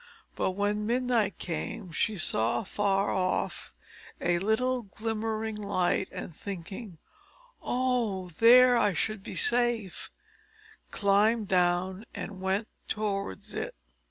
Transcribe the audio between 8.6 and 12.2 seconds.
I should be safe," climbed down